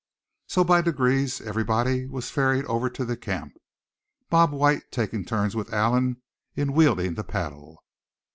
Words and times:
So 0.47 0.63
by 0.63 0.81
degrees 0.81 1.41
everybody 1.41 2.07
was 2.07 2.31
ferried 2.31 2.65
over 2.65 2.89
to 2.89 3.05
the 3.05 3.15
camp, 3.15 3.53
Bob 4.31 4.51
White 4.51 4.89
taking 4.91 5.23
turns 5.23 5.55
with 5.55 5.71
Allan 5.71 6.23
in 6.55 6.73
wielding 6.73 7.13
the 7.13 7.23
paddle. 7.23 7.83